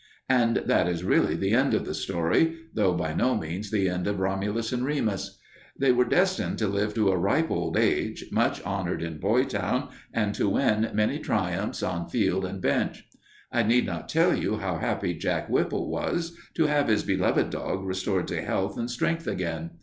And 0.29 0.63
that 0.65 0.87
is 0.87 1.03
really 1.03 1.35
the 1.35 1.51
end 1.53 1.75
of 1.75 1.85
the 1.85 1.93
story, 1.93 2.57
though 2.73 2.93
by 2.95 3.13
no 3.13 3.35
means 3.35 3.69
the 3.69 3.87
end 3.87 4.07
of 4.07 4.19
Romulus 4.19 4.73
and 4.73 4.83
Remus. 4.83 5.37
They 5.77 5.91
were 5.91 6.05
destined 6.05 6.57
to 6.57 6.67
live 6.67 6.95
to 6.95 7.11
a 7.11 7.17
ripe 7.17 7.51
old 7.51 7.77
age, 7.77 8.25
much 8.31 8.63
honored 8.63 9.03
in 9.03 9.19
Boytown, 9.19 9.89
and 10.11 10.33
to 10.33 10.49
win 10.49 10.89
many 10.95 11.19
triumphs 11.19 11.83
on 11.83 12.09
field 12.09 12.45
and 12.45 12.59
bench. 12.59 13.07
I 13.51 13.61
need 13.61 13.85
not 13.85 14.09
tell 14.09 14.33
you 14.35 14.57
how 14.57 14.77
happy 14.79 15.13
Jack 15.13 15.49
Whipple 15.51 15.91
was 15.91 16.35
to 16.55 16.65
have 16.65 16.87
his 16.87 17.03
beloved 17.03 17.51
dog 17.51 17.83
restored 17.83 18.27
to 18.29 18.41
health 18.41 18.79
and 18.79 18.89
strength 18.89 19.27
again. 19.27 19.69